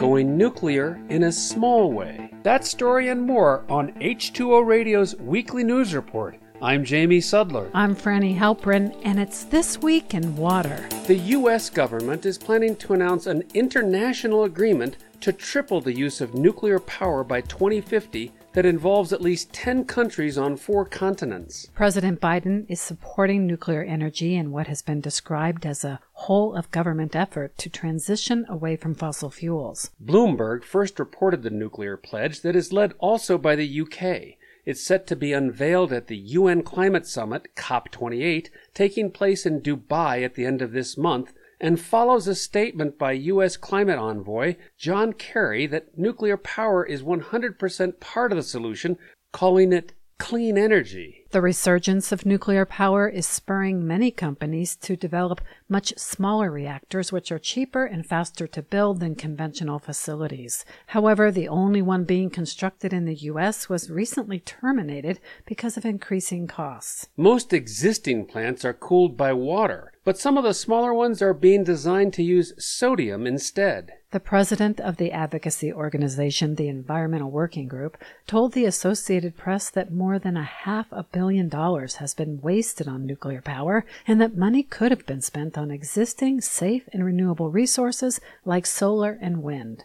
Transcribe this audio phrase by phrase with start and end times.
[0.00, 2.32] going nuclear in a small way.
[2.42, 6.38] That story and more on H2O Radio's weekly news report.
[6.62, 7.70] I'm Jamie Sudler.
[7.74, 10.88] I'm Franny Halprin, and it's This Week in Water.
[11.06, 11.68] The U.S.
[11.68, 17.22] government is planning to announce an international agreement to triple the use of nuclear power
[17.22, 21.68] by 2050 that involves at least 10 countries on four continents.
[21.74, 26.70] President Biden is supporting nuclear energy in what has been described as a whole of
[26.70, 29.90] government effort to transition away from fossil fuels.
[30.04, 34.36] Bloomberg first reported the nuclear pledge that is led also by the UK.
[34.66, 40.22] It's set to be unveiled at the UN Climate Summit, COP28, taking place in Dubai
[40.22, 43.56] at the end of this month, and follows a statement by U.S.
[43.56, 48.96] climate envoy John Kerry that nuclear power is 100% part of the solution,
[49.32, 51.24] calling it clean energy.
[51.30, 57.32] The resurgence of nuclear power is spurring many companies to develop much smaller reactors, which
[57.32, 60.64] are cheaper and faster to build than conventional facilities.
[60.88, 63.68] However, the only one being constructed in the U.S.
[63.68, 67.08] was recently terminated because of increasing costs.
[67.16, 71.62] Most existing plants are cooled by water, but some of the smaller ones are being
[71.62, 73.92] designed to use sodium instead.
[74.12, 79.92] The president of the advocacy organization, the Environmental Working Group, told the Associated Press that
[79.92, 84.36] more than a half a billion dollars has been wasted on nuclear power and that
[84.36, 89.84] money could have been spent on existing safe and renewable resources like solar and wind.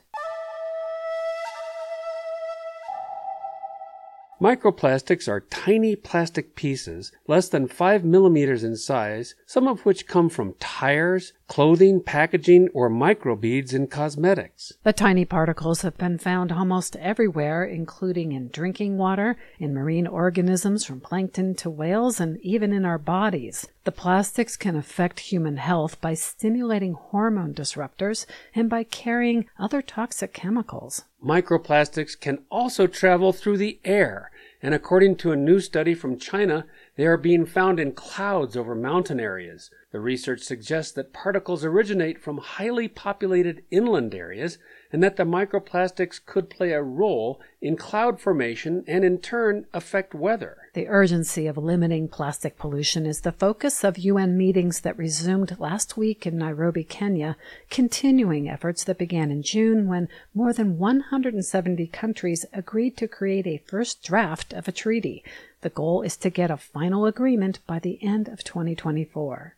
[4.45, 10.29] Microplastics are tiny plastic pieces, less than 5 millimeters in size, some of which come
[10.29, 14.73] from tires, clothing, packaging, or microbeads in cosmetics.
[14.83, 20.85] The tiny particles have been found almost everywhere, including in drinking water, in marine organisms
[20.85, 23.67] from plankton to whales, and even in our bodies.
[23.83, 30.33] The plastics can affect human health by stimulating hormone disruptors and by carrying other toxic
[30.33, 31.03] chemicals.
[31.23, 34.29] Microplastics can also travel through the air,
[34.65, 38.73] and according to a new study from China, they are being found in clouds over
[38.73, 39.69] mountain areas.
[39.95, 44.57] The research suggests that particles originate from highly populated inland areas
[44.91, 50.13] and that the microplastics could play a role in cloud formation and in turn affect
[50.13, 50.57] weather.
[50.73, 55.95] The urgency of limiting plastic pollution is the focus of UN meetings that resumed last
[55.95, 57.37] week in Nairobi, Kenya,
[57.69, 63.63] continuing efforts that began in June when more than 170 countries agreed to create a
[63.65, 65.23] first draft of a treaty.
[65.61, 69.55] The goal is to get a final agreement by the end of 2024.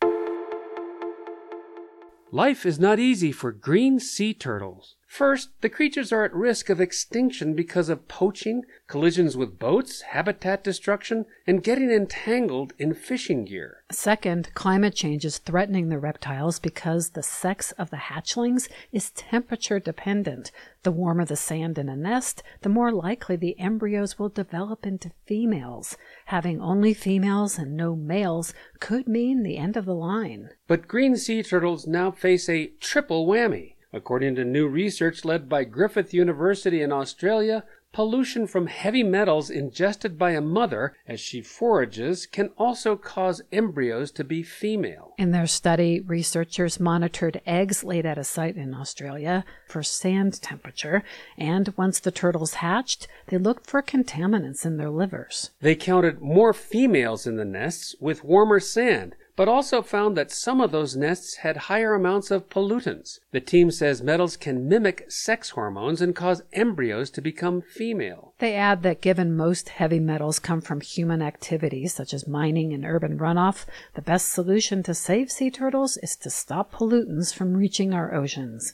[2.31, 4.97] Life is not easy for green sea turtles.
[5.07, 10.65] First, the creatures are at risk of extinction because of poaching, collisions with boats, habitat
[10.65, 13.83] destruction, and getting entangled in fishing gear.
[13.89, 19.79] Second, climate change is threatening the reptiles because the sex of the hatchlings is temperature
[19.79, 20.51] dependent.
[20.83, 25.11] The warmer the sand in a nest, the more likely the embryos will develop into
[25.25, 25.97] females.
[26.25, 30.49] Having only females and no males could mean the end of the line.
[30.67, 33.76] But green sea turtles now face a triple whammy.
[33.97, 40.19] According to new research led by Griffith University in Australia, pollution from heavy metals ingested
[40.19, 45.15] by a mother as she forages can also cause embryos to be female.
[45.17, 51.03] In their study, researchers monitored eggs laid at a site in Australia for sand temperature,
[51.35, 55.49] and once the turtles hatched, they looked for contaminants in their livers.
[55.59, 60.59] They counted more females in the nests with warmer sand, but also found that some
[60.59, 63.19] of those nests had higher amounts of pollutants.
[63.31, 68.33] The team says metals can mimic sex hormones and cause embryos to become female.
[68.39, 72.83] They add that given most heavy metals come from human activities such as mining and
[72.83, 77.93] urban runoff, the best solution to save sea turtles is to stop pollutants from reaching
[77.93, 78.73] our oceans.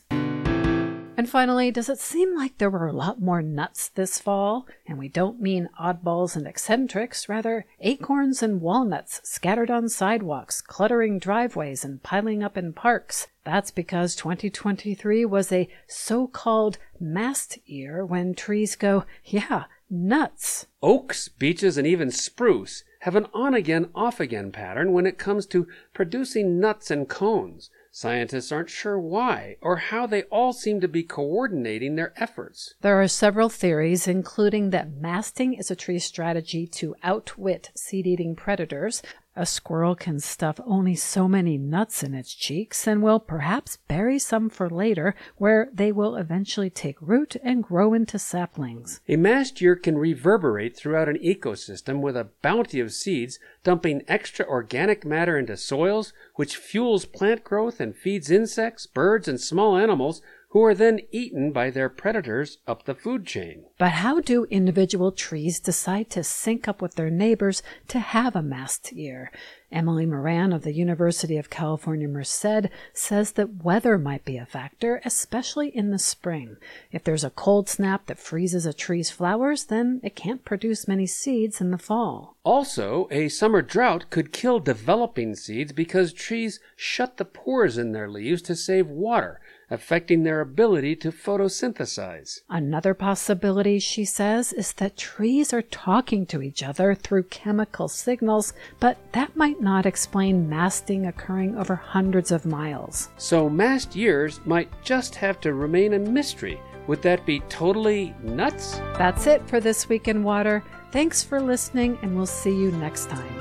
[1.15, 4.65] And finally, does it seem like there were a lot more nuts this fall?
[4.87, 11.19] And we don't mean oddballs and eccentrics, rather acorns and walnuts scattered on sidewalks, cluttering
[11.19, 13.27] driveways, and piling up in parks.
[13.43, 20.65] That's because 2023 was a so called mast year when trees go, yeah, nuts.
[20.81, 25.45] Oaks, beeches, and even spruce have an on again, off again pattern when it comes
[25.45, 27.69] to producing nuts and cones.
[27.95, 32.73] Scientists aren't sure why or how they all seem to be coordinating their efforts.
[32.81, 38.35] There are several theories, including that masting is a tree strategy to outwit seed eating
[38.35, 39.03] predators,
[39.35, 44.19] a squirrel can stuff only so many nuts in its cheeks and will perhaps bury
[44.19, 49.01] some for later, where they will eventually take root and grow into saplings.
[49.07, 54.45] A mast year can reverberate throughout an ecosystem with a bounty of seeds, dumping extra
[54.45, 60.21] organic matter into soils, which fuels plant growth and feeds insects, birds, and small animals
[60.53, 63.65] who are then eaten by their predators up the food chain.
[63.79, 68.43] But how do individual trees decide to sync up with their neighbors to have a
[68.43, 69.31] mast year?
[69.73, 75.01] Emily Moran of the University of California, Merced says that weather might be a factor,
[75.03, 76.57] especially in the spring.
[76.91, 81.07] If there's a cold snap that freezes a tree's flowers, then it can't produce many
[81.07, 82.37] seeds in the fall.
[82.43, 88.09] Also, a summer drought could kill developing seeds because trees shut the pores in their
[88.09, 89.39] leaves to save water,
[89.71, 92.41] affecting their ability to photosynthesize.
[92.49, 98.53] Another possibility, she says, is that trees are talking to each other through chemical signals,
[98.79, 103.09] but that might not explain masting occurring over hundreds of miles.
[103.17, 106.59] So, mast years might just have to remain a mystery.
[106.87, 108.75] Would that be totally nuts?
[108.97, 110.63] That's it for This Week in Water.
[110.91, 113.32] Thanks for listening, and we'll see you next time.